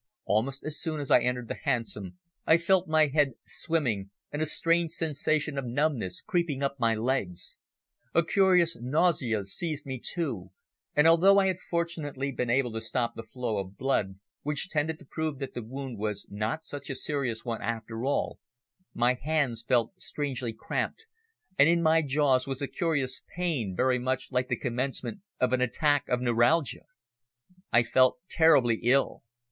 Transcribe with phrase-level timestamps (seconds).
[0.25, 2.17] Almost as soon as I entered the hansom
[2.47, 7.59] I felt my head swimming and a strange sensation of numbness creeping up my legs.
[8.15, 10.49] A curious nausea seized me, too,
[10.95, 14.97] and although I had fortunately been able to stop the flow of blood, which tended
[14.97, 18.39] to prove that the wound was not such a serious one after all,
[18.95, 21.05] my hands felt strangely cramped,
[21.59, 25.61] and in my jaws was a curious pain very much like the commencement of an
[25.61, 26.85] attack of neuralgia.
[27.71, 29.21] I felt terribly ill.